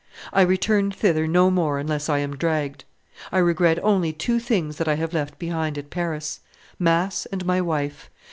[0.33, 2.85] I return thither no more unless I am dragged.
[3.31, 6.39] I regret only two things that I have left behind at Paris
[6.79, 8.09] mass and my wife.